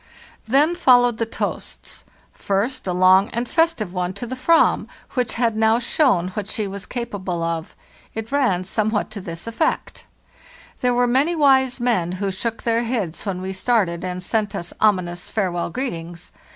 [0.27, 2.05] * "Then followed the toasts.
[2.33, 6.65] First, a long and festive one to 'The Avram, which had now shown what she
[6.65, 7.75] was capable of.
[8.15, 10.05] It ran somewhat to this effect:'
[10.81, 14.73] There were many wise men who shook their heads when we started, and sent us
[14.81, 16.31] ominous farewell greetings.